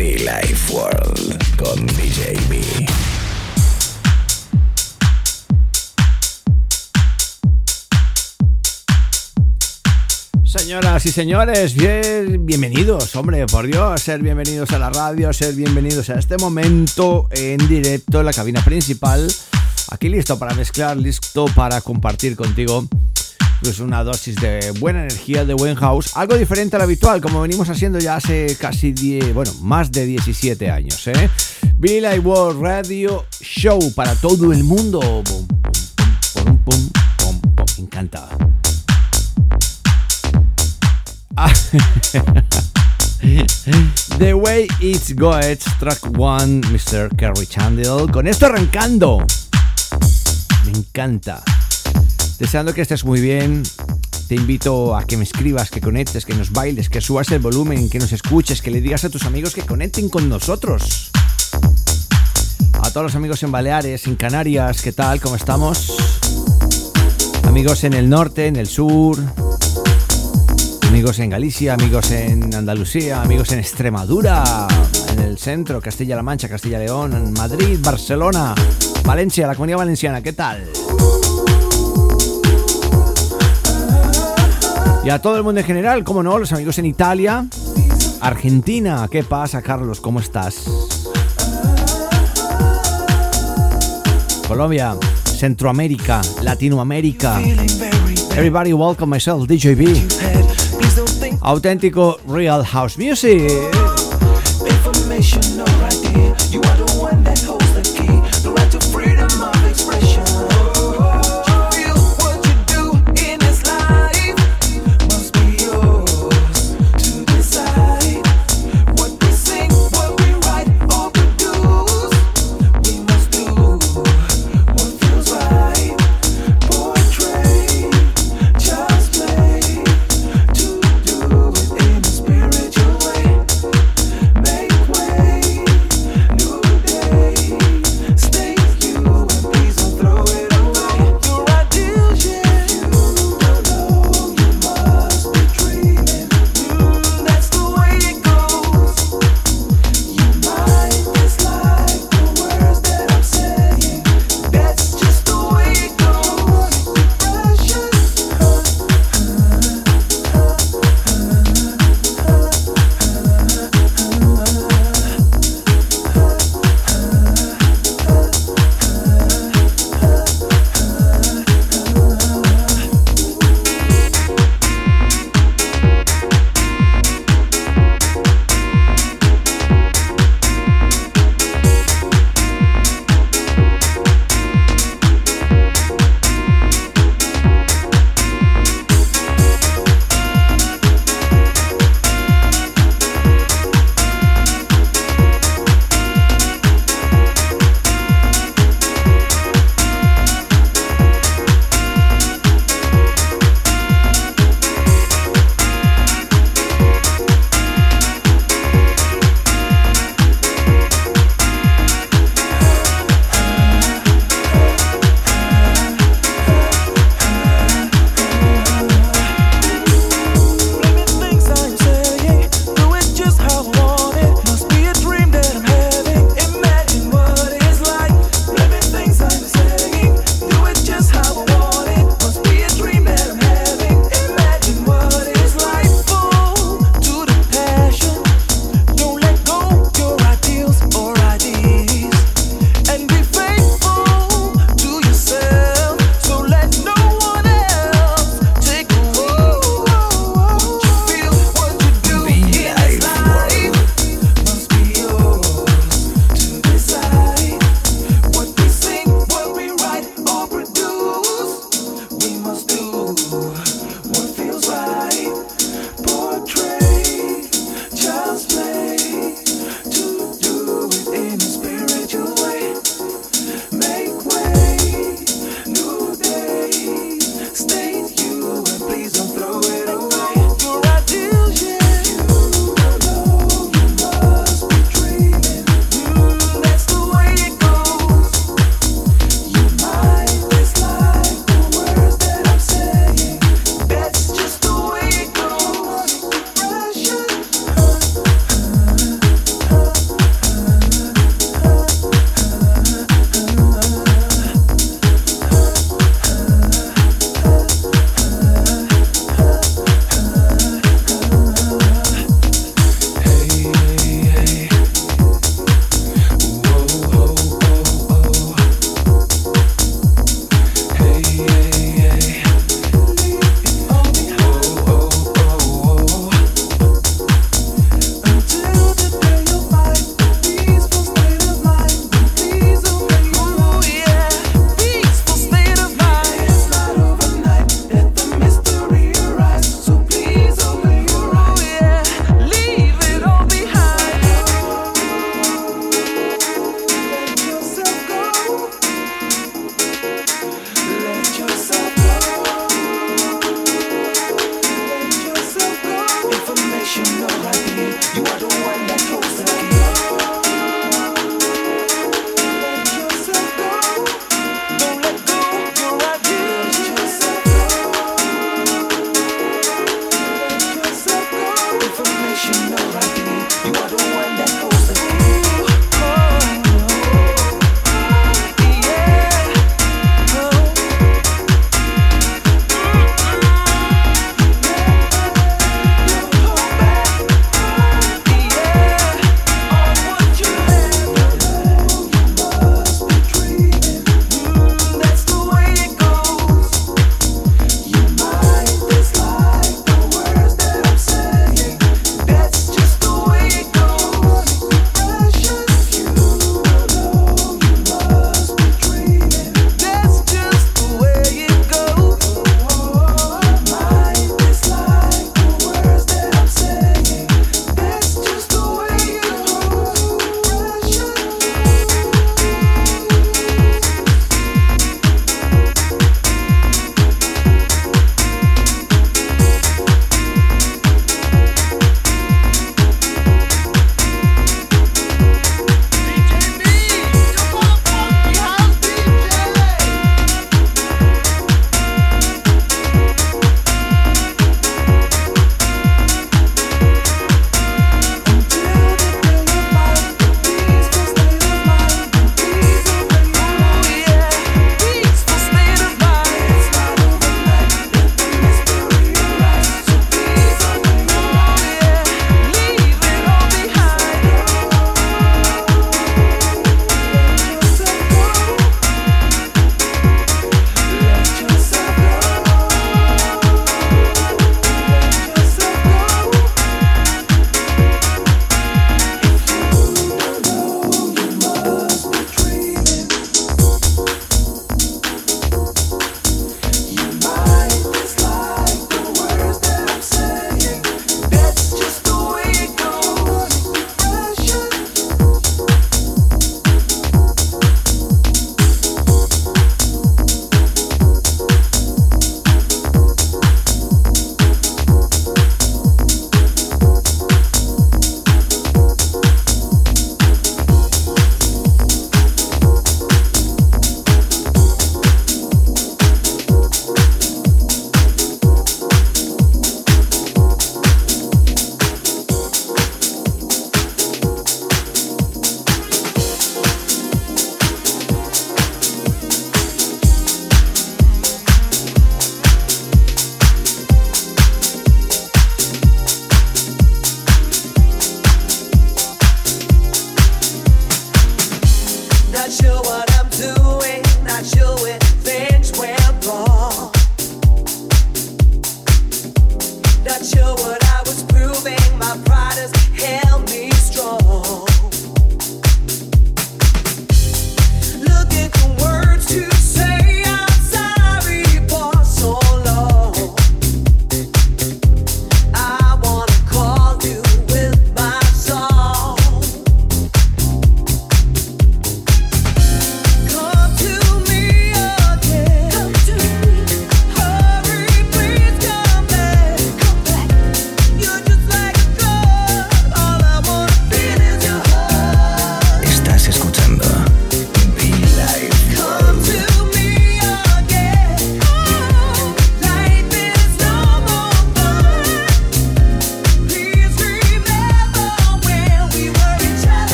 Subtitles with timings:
[0.00, 2.34] Life World con DJ.
[10.42, 16.08] Señoras y señores, bien, bienvenidos, hombre, por Dios, ser bienvenidos a la radio, ser bienvenidos
[16.08, 19.30] a este momento en directo en la cabina principal.
[19.90, 22.88] Aquí listo para mezclar, listo para compartir contigo
[23.62, 27.68] pues una dosis de buena energía, de buen house, algo diferente al habitual, como venimos
[27.68, 31.28] haciendo ya hace casi 10, bueno, más de 17 años, ¿eh?
[31.76, 35.22] Billy World Radio Show para todo el mundo.
[37.78, 38.28] Encanta.
[41.36, 41.52] Ah.
[44.18, 47.08] The Way It's Goes, track one, Mr.
[47.16, 48.10] Kerry Chandler.
[48.10, 49.24] Con esto arrancando.
[50.64, 51.42] Me encanta.
[52.40, 53.62] Deseando que estés muy bien.
[54.26, 57.90] Te invito a que me escribas, que conectes, que nos bailes, que subas el volumen,
[57.90, 61.10] que nos escuches, que le digas a tus amigos que conecten con nosotros.
[62.80, 65.20] A todos los amigos en Baleares, en Canarias, ¿qué tal?
[65.20, 65.94] ¿Cómo estamos?
[67.42, 69.18] Amigos en el norte, en el sur,
[70.88, 74.66] amigos en Galicia, amigos en Andalucía, amigos en Extremadura,
[75.12, 78.54] en el centro, Castilla-La Mancha, Castilla-León, Madrid, Barcelona,
[79.04, 80.66] Valencia, la comunidad valenciana, ¿qué tal?
[85.02, 87.46] Y a todo el mundo en general, como no, los amigos en Italia,
[88.20, 90.00] Argentina, ¿qué pasa, Carlos?
[90.00, 90.64] ¿Cómo estás?
[94.46, 97.40] Colombia, Centroamérica, Latinoamérica.
[98.36, 100.06] Everybody welcome myself, DJB.
[101.40, 103.48] Auténtico Real House Music.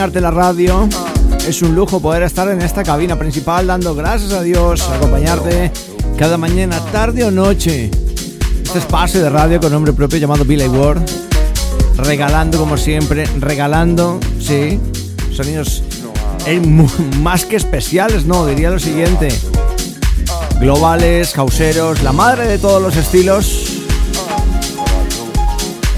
[0.00, 0.88] Acompañarte la radio.
[1.46, 5.70] Es un lujo poder estar en esta cabina principal dando gracias a Dios, acompañarte
[6.16, 7.90] cada mañana, tarde o noche.
[8.64, 11.02] Este espacio de radio con nombre propio llamado Billy Ward.
[11.98, 14.80] Regalando como siempre, regalando, sí,
[15.32, 15.82] sonidos
[17.20, 19.28] más que especiales, no, diría lo siguiente.
[20.60, 23.80] Globales, causeros, la madre de todos los estilos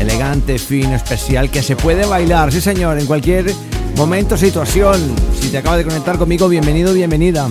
[0.00, 3.54] elegante, fino, especial, que se puede bailar, sí señor, en cualquier
[3.96, 5.00] momento, situación.
[5.38, 7.48] Si te acabas de conectar conmigo, bienvenido, bienvenida.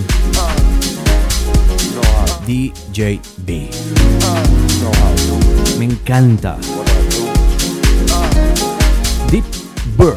[2.46, 3.70] DJB.
[5.78, 6.56] Me encanta.
[9.30, 9.44] Deep
[9.96, 10.16] Bird.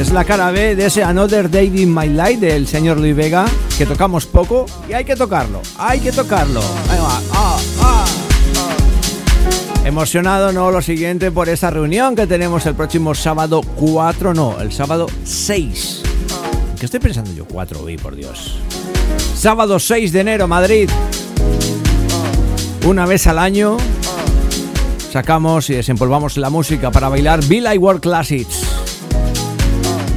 [0.00, 3.46] Es la cara B de ese Another Day in My Life del señor Luis Vega,
[3.78, 6.60] que tocamos poco y hay que tocarlo, hay que tocarlo.
[6.90, 7.20] Ahí va.
[7.32, 7.93] Ah, ah.
[9.84, 14.72] Emocionado, no, lo siguiente por esa reunión que tenemos el próximo sábado 4, no, el
[14.72, 16.02] sábado 6.
[16.80, 17.44] ¿Qué estoy pensando yo?
[17.44, 18.58] 4, hoy, por Dios.
[19.36, 20.88] Sábado 6 de enero, Madrid.
[22.86, 23.76] Una vez al año
[25.12, 28.62] sacamos y desempolvamos la música para bailar Bill World Classics.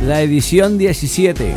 [0.06, 1.56] La edición 17.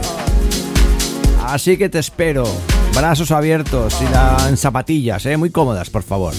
[1.46, 2.44] Así que te espero.
[2.92, 5.36] Brazos abiertos y la, en zapatillas, ¿eh?
[5.36, 6.34] muy cómodas, por favor.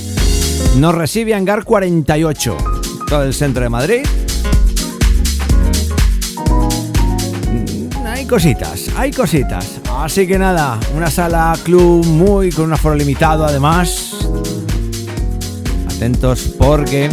[0.78, 2.58] Nos recibe Hangar 48,
[3.08, 4.02] todo el centro de Madrid.
[7.52, 9.80] Mm, hay cositas, hay cositas.
[9.98, 14.16] Así que nada, una sala club muy con un aforo limitado además.
[15.96, 17.10] Atentos porque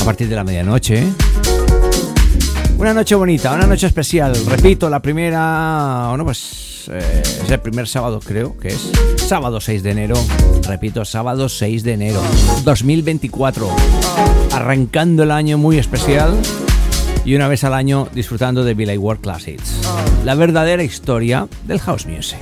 [0.00, 1.04] a partir de la medianoche
[2.78, 4.34] una noche bonita, una noche especial.
[4.46, 8.90] Repito, la primera, bueno, pues eh, es el primer sábado, creo que es.
[9.16, 10.16] Sábado 6 de enero.
[10.66, 12.22] Repito, sábado 6 de enero
[12.64, 13.68] 2024.
[14.52, 16.34] Arrancando el año muy especial.
[17.24, 19.80] Y una vez al año disfrutando de Billy World Classics.
[20.24, 22.38] La verdadera historia del house music.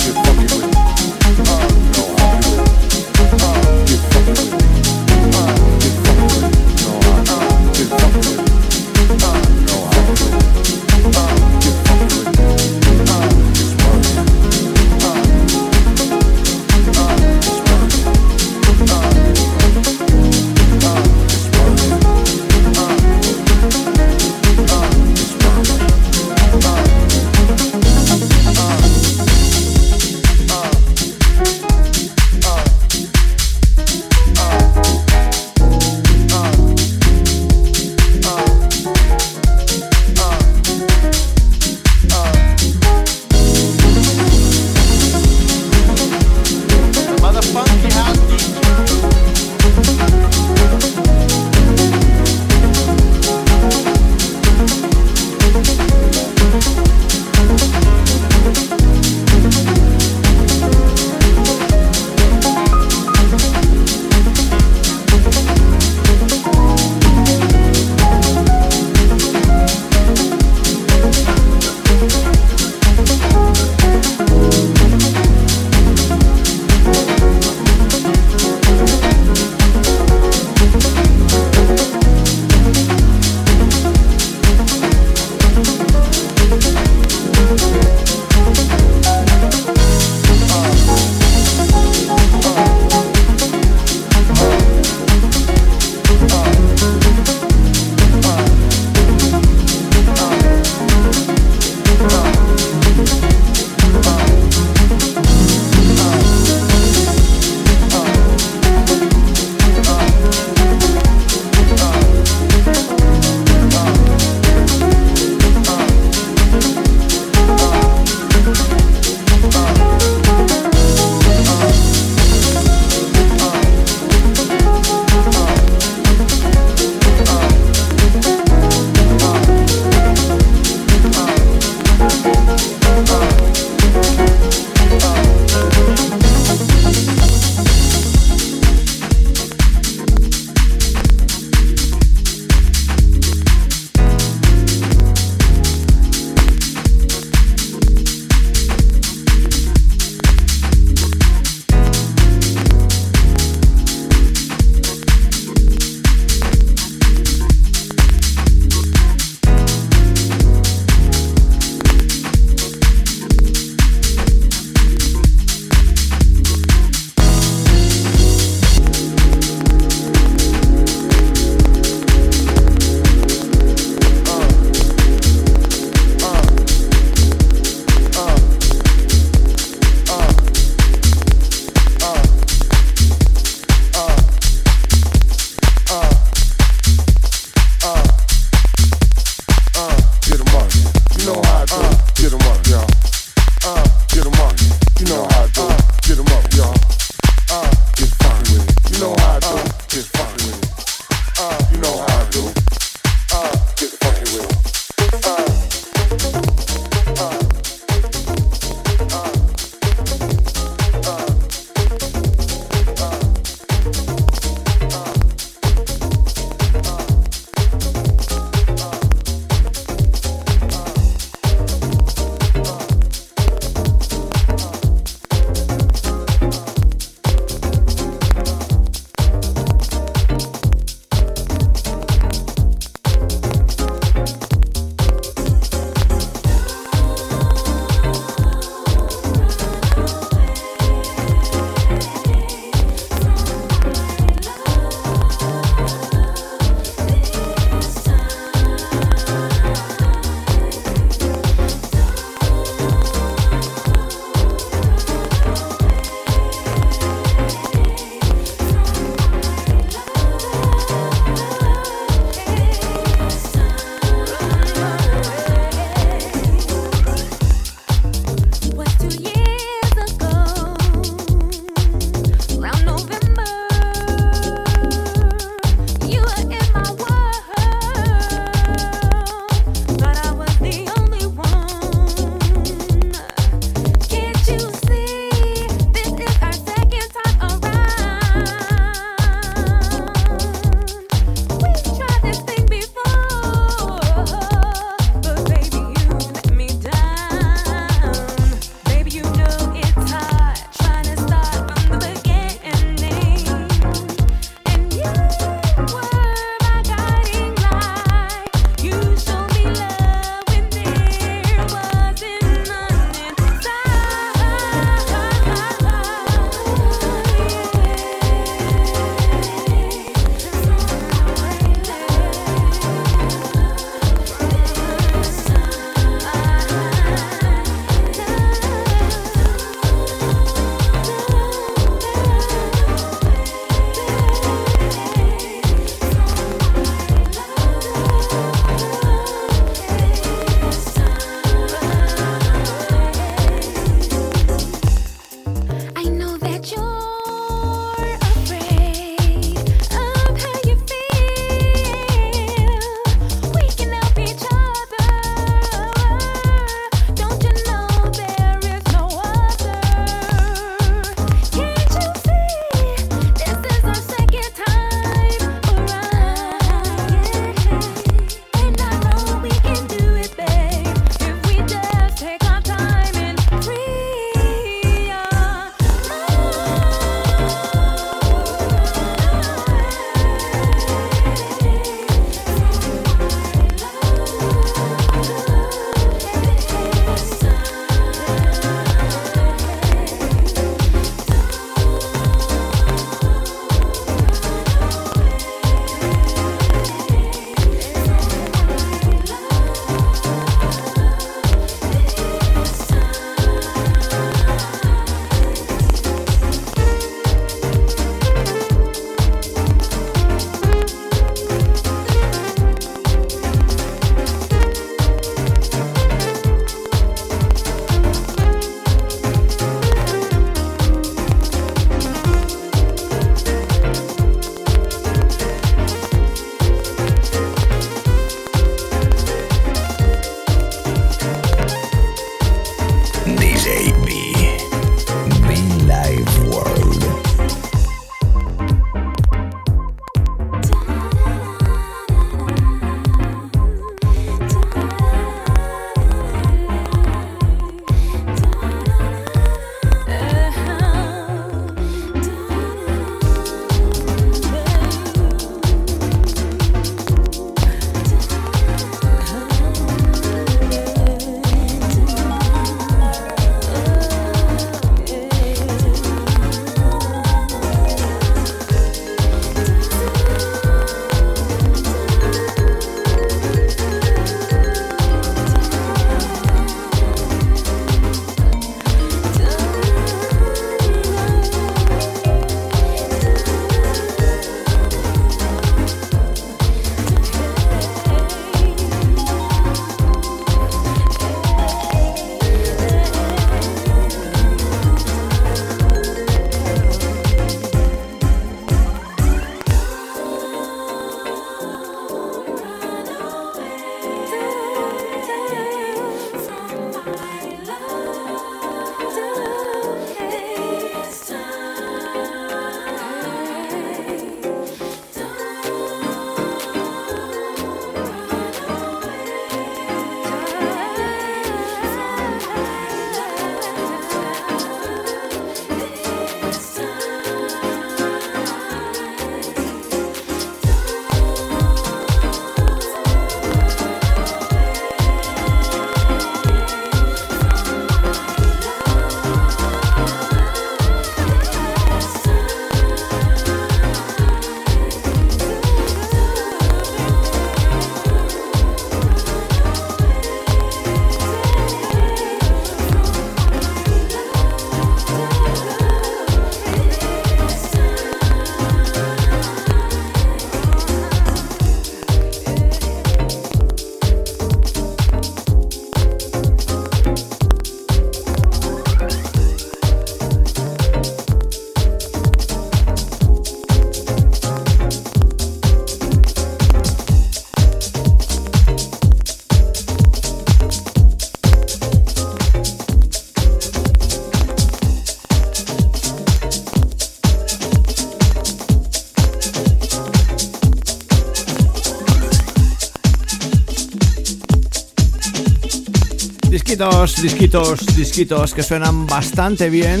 [596.74, 600.00] Disquitos, disquitos, disquitos que suenan bastante bien.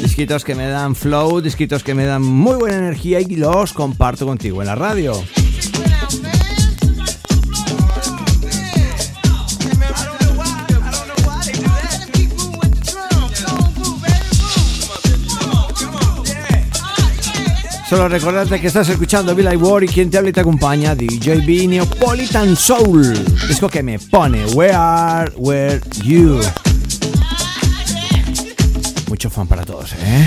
[0.00, 4.24] Disquitos que me dan flow, disquitos que me dan muy buena energía y los comparto
[4.24, 5.12] contigo en la radio.
[17.92, 21.42] Solo recordarte que estás escuchando Bill War y quien te habla y te acompaña, DJ
[21.44, 23.12] B Neapolitan Soul.
[23.46, 26.40] Disco que me pone Where Are Where You.
[29.08, 30.26] Mucho fan para todos, ¿eh?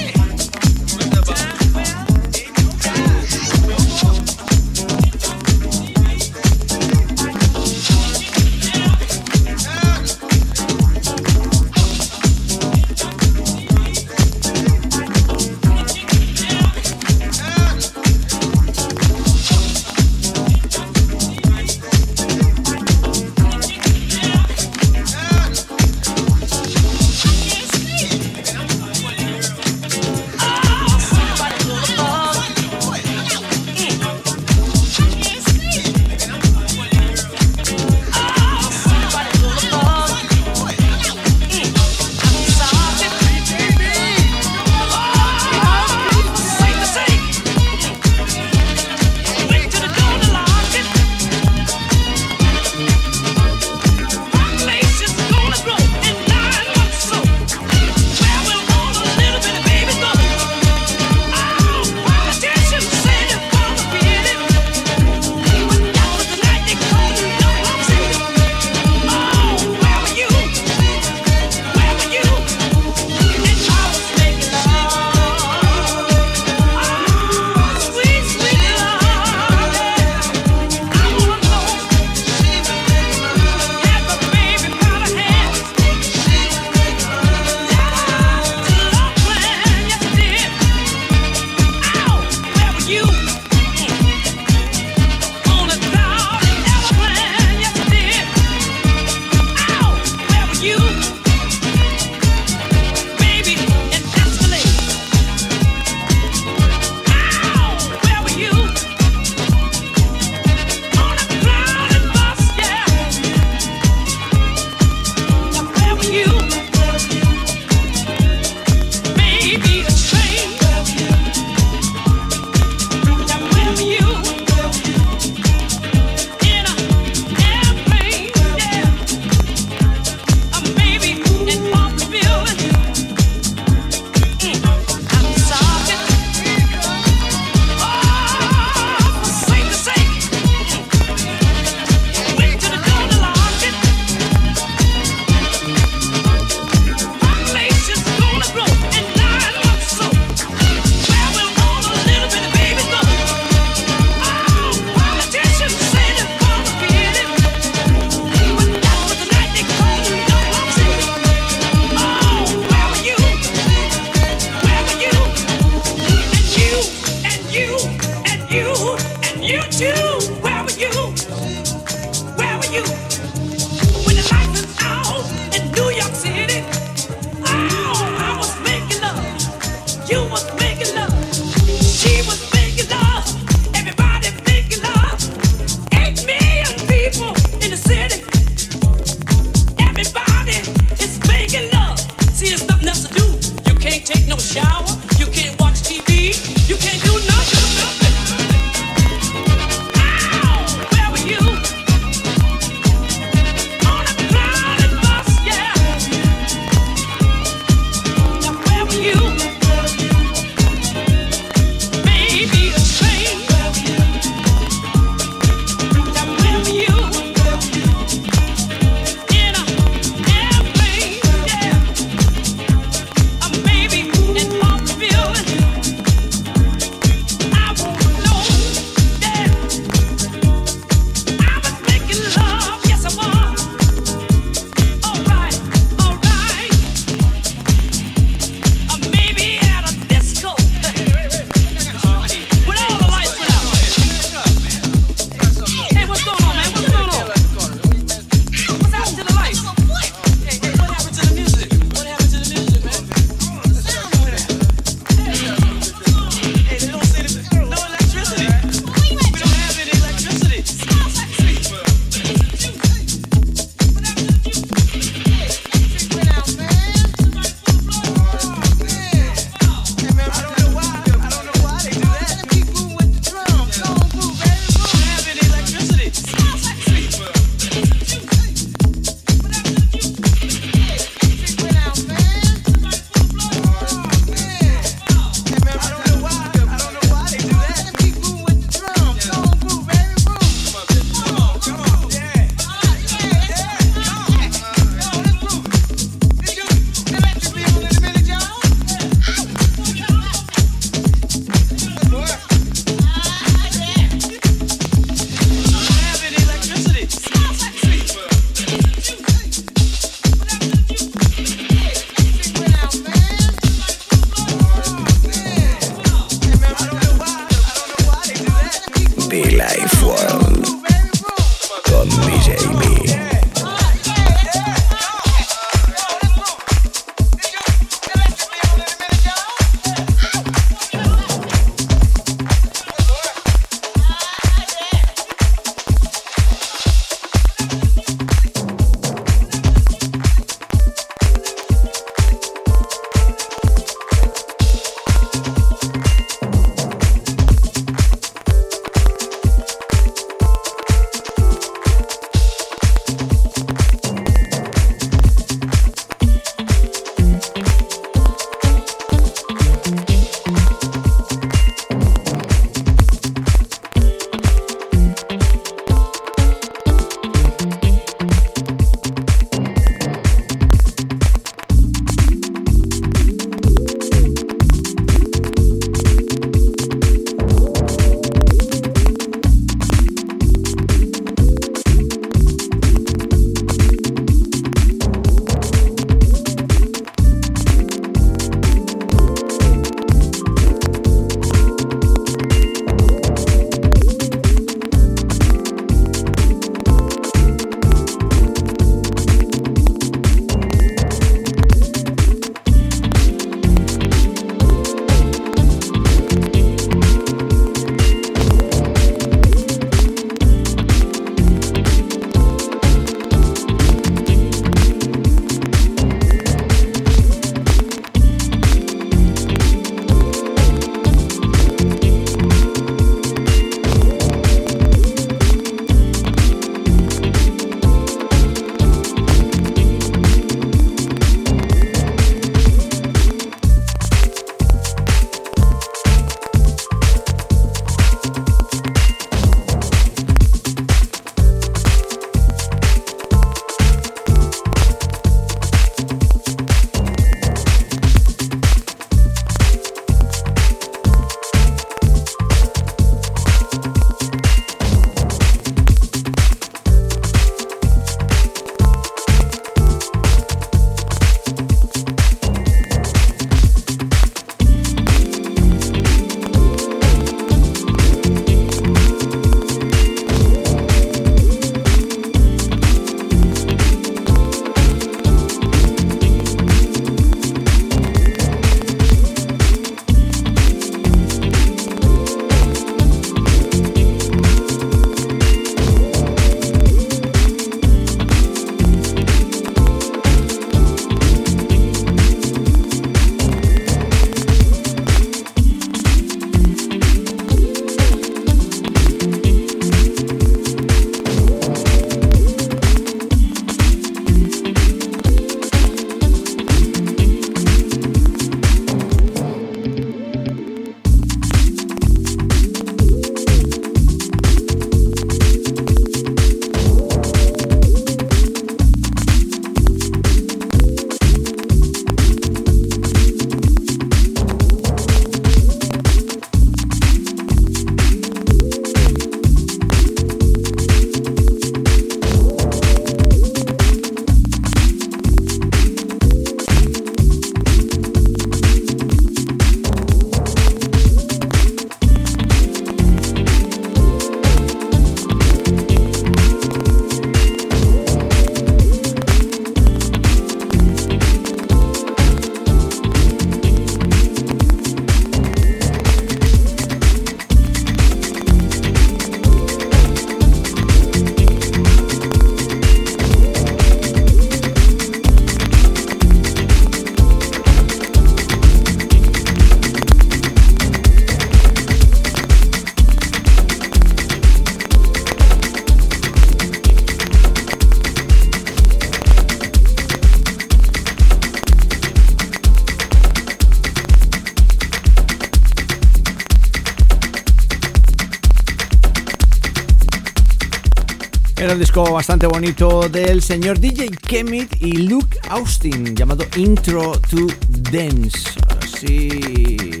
[592.04, 597.46] Bastante bonito del señor DJ Kemet y Luke Austin llamado Intro to
[597.92, 598.38] Dance.
[598.80, 600.00] Así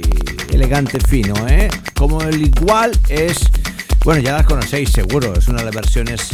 [0.52, 1.68] elegante, fino, ¿eh?
[1.94, 3.38] Como el igual es...
[4.04, 6.28] Bueno, ya las conocéis seguro, es una de las versiones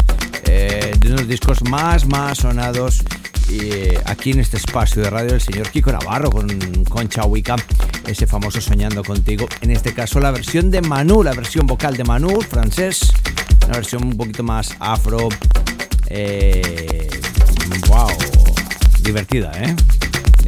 [0.45, 3.03] eh, de unos discos más, más sonados
[3.51, 6.49] eh, aquí en este espacio de radio del señor Kiko Navarro con
[6.85, 7.57] Concha Wicca,
[8.07, 9.49] ese famoso Soñando Contigo.
[9.61, 13.13] En este caso la versión de Manu, la versión vocal de Manu, francés,
[13.65, 15.29] una versión un poquito más afro.
[16.09, 17.09] Eh,
[17.89, 18.09] wow,
[19.03, 19.75] divertida, ¿eh?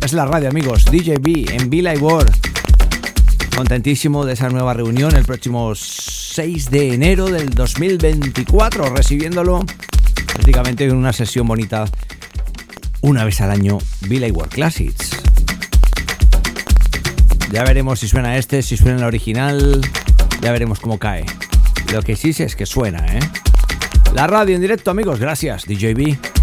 [0.03, 0.85] Es la radio, amigos.
[0.85, 2.33] DJB en Villa World.
[3.57, 9.65] Contentísimo de esa nueva reunión el próximo 6 de enero del 2024, recibiéndolo
[10.33, 11.87] prácticamente en una sesión bonita
[13.01, 15.11] una vez al año Villa World Classics.
[17.51, 19.81] Ya veremos si suena este, si suena el original,
[20.41, 21.25] ya veremos cómo cae.
[21.93, 23.21] Lo que sí sé es que suena, ¿eh?
[24.15, 26.38] La radio en directo, amigos, gracias, DJB.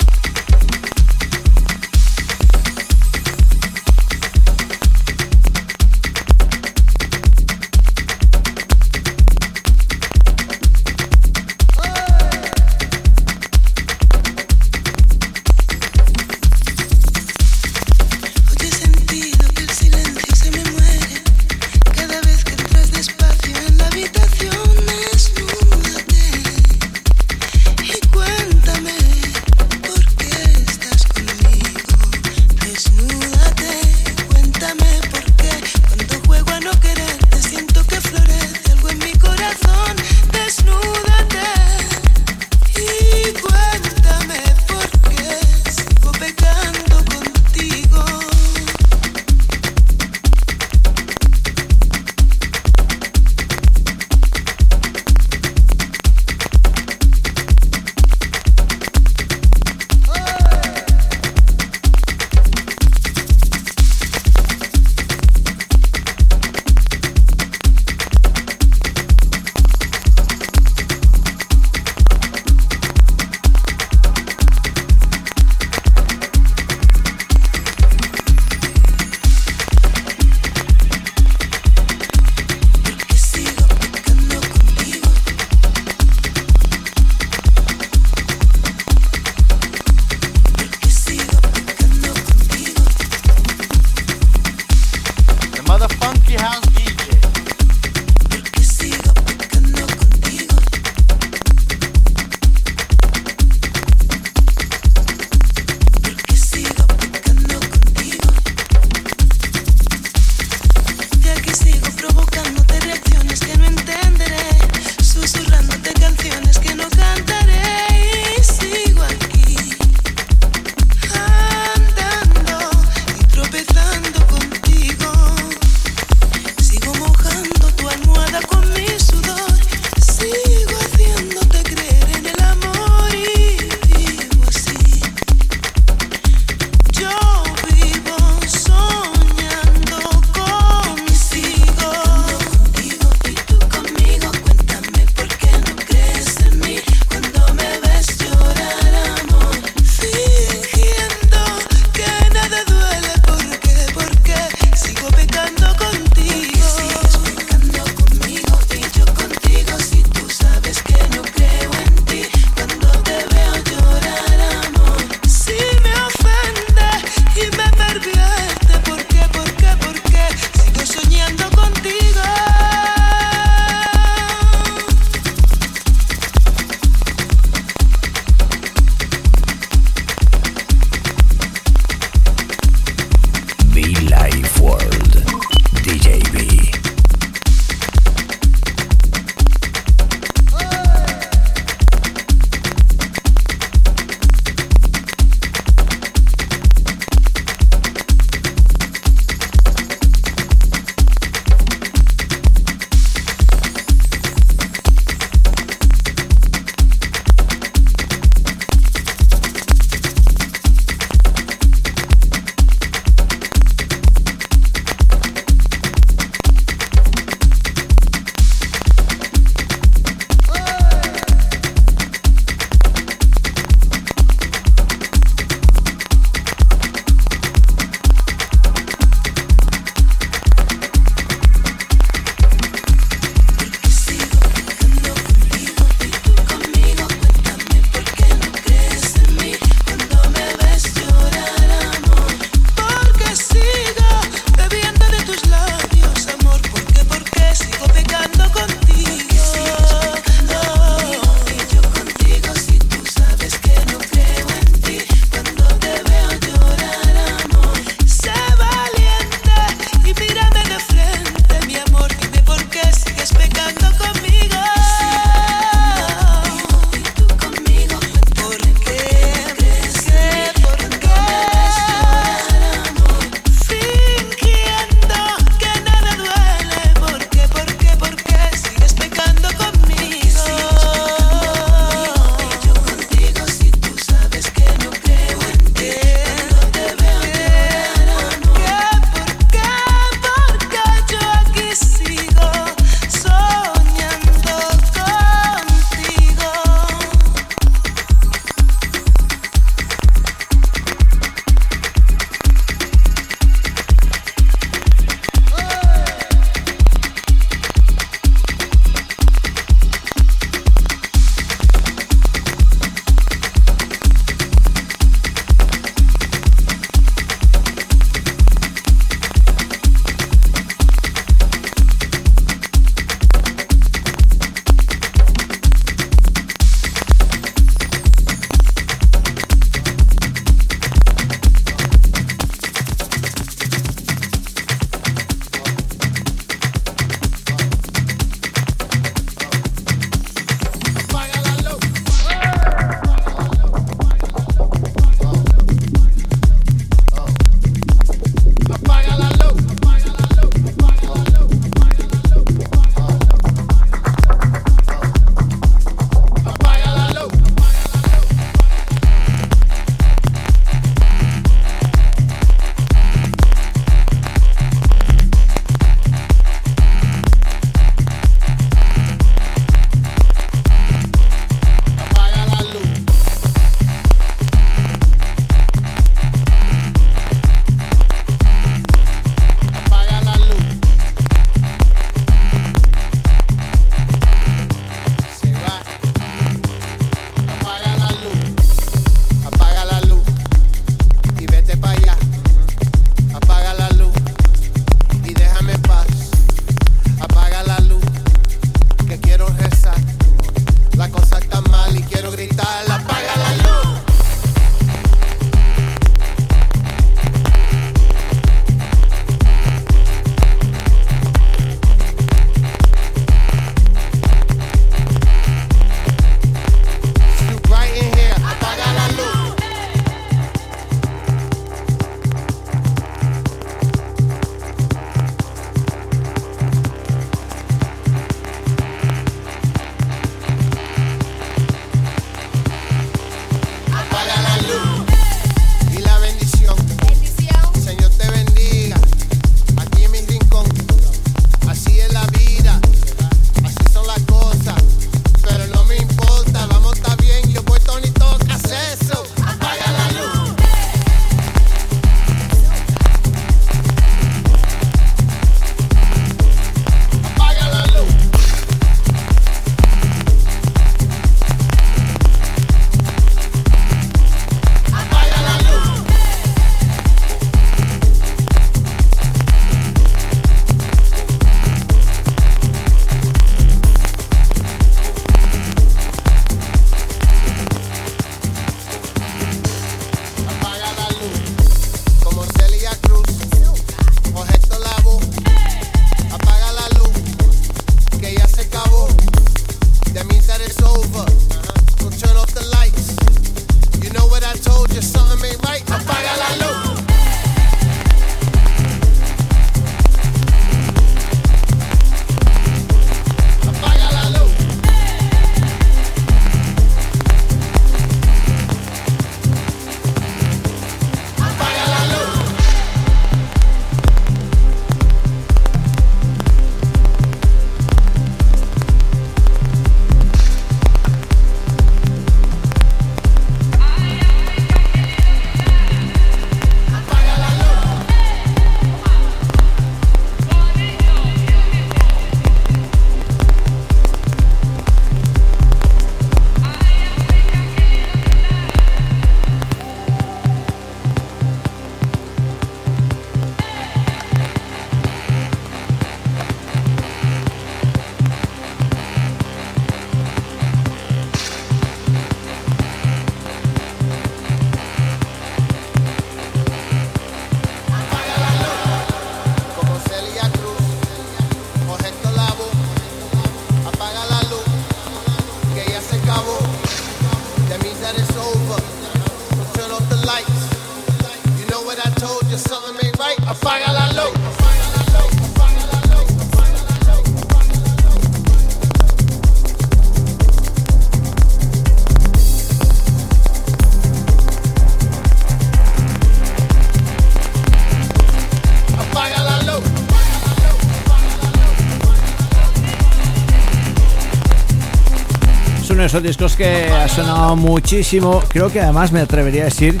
[596.04, 598.42] Esos discos que ha sonado muchísimo.
[598.48, 600.00] Creo que además me atrevería a decir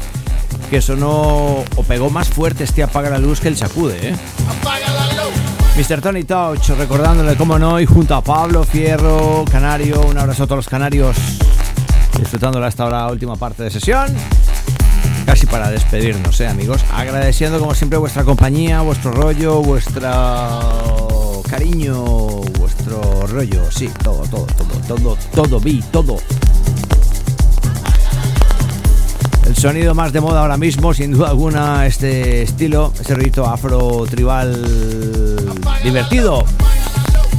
[0.70, 4.10] que sonó o pegó más fuerte este Apaga la Luz que el Sacude.
[4.10, 4.14] ¿eh?
[5.76, 6.00] Mr.
[6.00, 10.58] Tony Touch, recordándole cómo no, y junto a Pablo Fierro, Canario, un abrazo a todos
[10.58, 11.16] los canarios,
[12.18, 14.14] disfrutando hasta ahora última parte de sesión.
[15.26, 16.84] Casi para despedirnos, ¿eh, amigos.
[16.92, 22.02] Agradeciendo como siempre vuestra compañía, vuestro rollo, vuestro cariño,
[22.58, 23.70] vuestro rollo.
[23.70, 26.16] Sí, todo, todo, todo todo, todo, vi, todo.
[29.60, 34.56] Sonido más de moda ahora mismo, sin duda alguna, este estilo, ese rito afro tribal
[35.84, 36.46] divertido.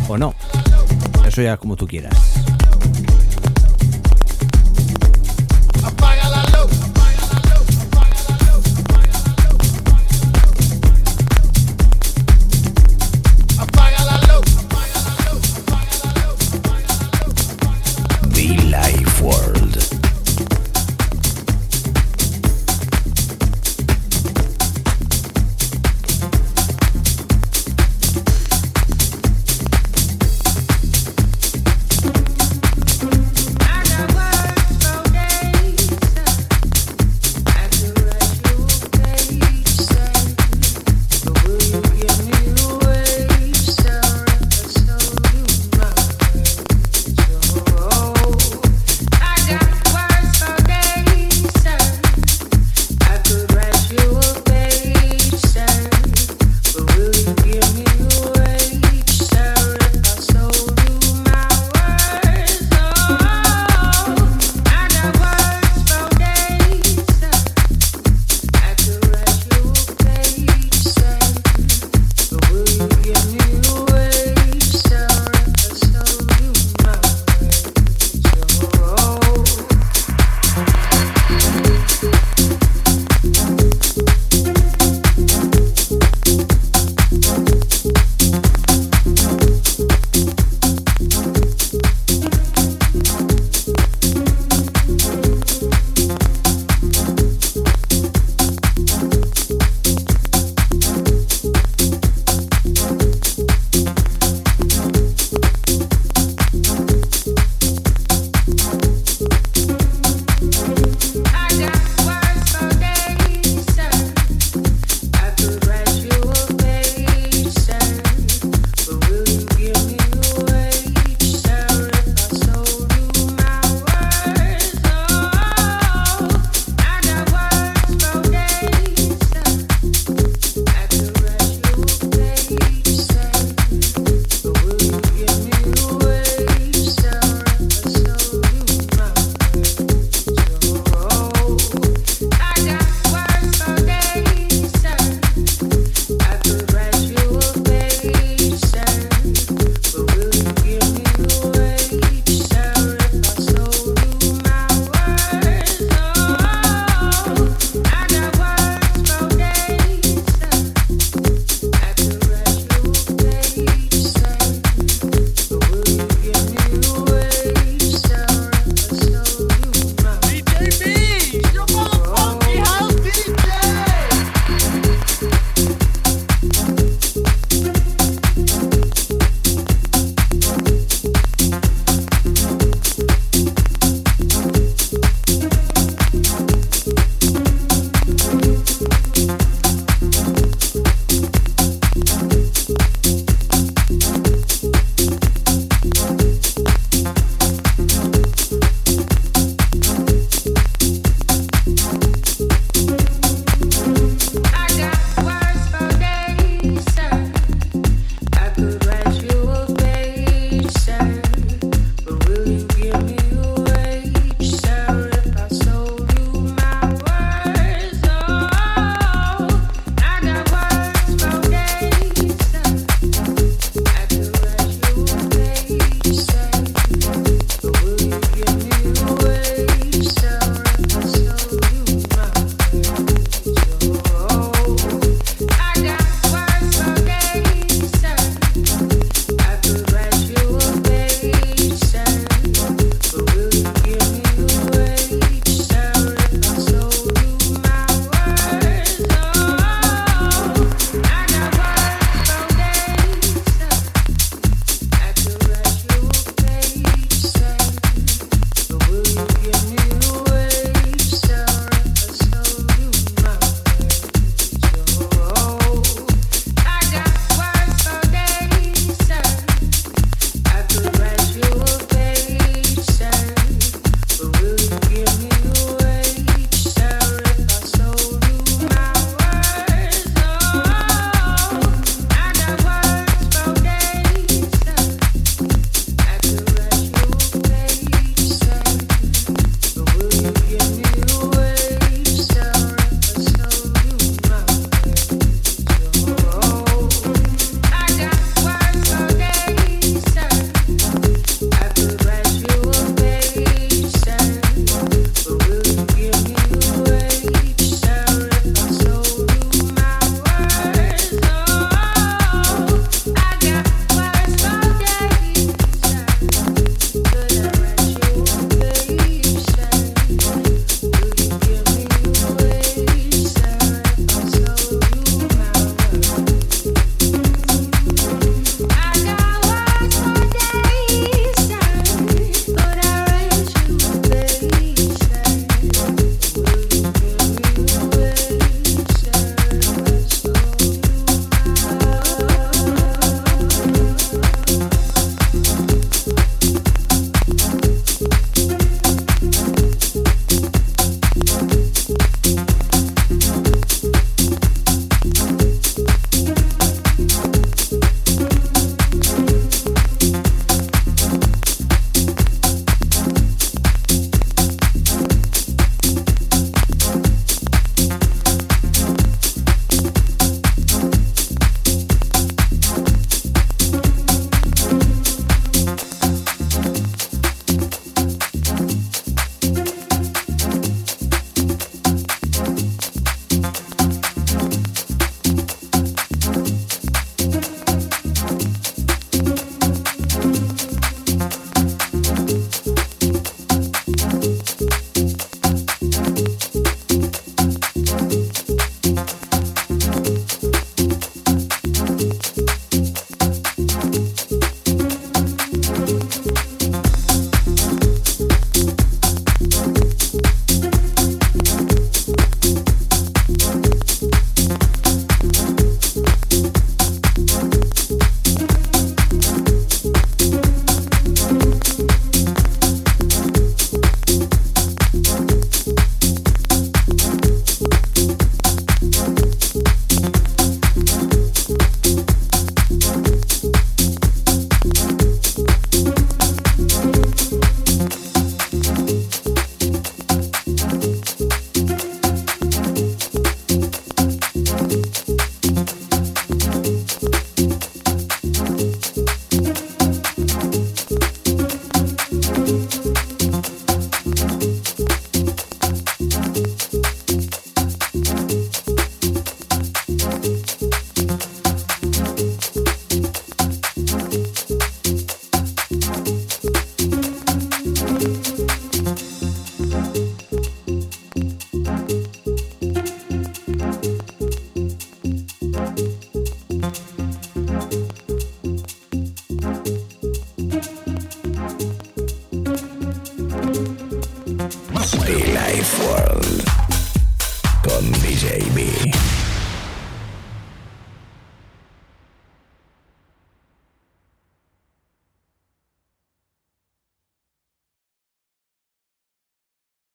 [0.08, 0.36] O no,
[1.26, 2.41] eso ya como tú quieras.